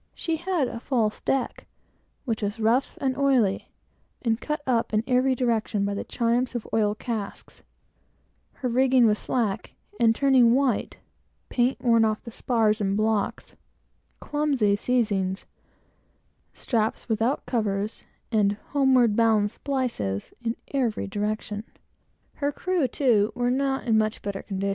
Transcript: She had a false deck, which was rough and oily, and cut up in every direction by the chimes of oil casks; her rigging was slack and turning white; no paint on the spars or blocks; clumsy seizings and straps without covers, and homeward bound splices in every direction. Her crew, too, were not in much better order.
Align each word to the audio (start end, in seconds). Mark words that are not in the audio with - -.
She 0.15 0.37
had 0.37 0.67
a 0.67 0.79
false 0.79 1.21
deck, 1.21 1.67
which 2.25 2.41
was 2.41 2.59
rough 2.59 2.97
and 2.99 3.15
oily, 3.15 3.69
and 4.23 4.41
cut 4.41 4.63
up 4.65 4.95
in 4.95 5.03
every 5.05 5.35
direction 5.35 5.85
by 5.85 5.93
the 5.93 6.03
chimes 6.03 6.55
of 6.55 6.67
oil 6.73 6.95
casks; 6.95 7.61
her 8.53 8.67
rigging 8.67 9.05
was 9.05 9.19
slack 9.19 9.75
and 9.99 10.15
turning 10.15 10.55
white; 10.55 10.95
no 10.99 11.05
paint 11.49 11.77
on 11.83 12.17
the 12.23 12.31
spars 12.31 12.81
or 12.81 12.85
blocks; 12.85 13.55
clumsy 14.19 14.75
seizings 14.75 15.43
and 15.43 15.45
straps 16.57 17.07
without 17.07 17.45
covers, 17.45 18.03
and 18.31 18.53
homeward 18.69 19.15
bound 19.15 19.51
splices 19.51 20.33
in 20.43 20.55
every 20.73 21.05
direction. 21.05 21.63
Her 22.37 22.51
crew, 22.51 22.87
too, 22.87 23.31
were 23.35 23.51
not 23.51 23.83
in 23.83 23.99
much 23.99 24.23
better 24.23 24.43
order. 24.51 24.69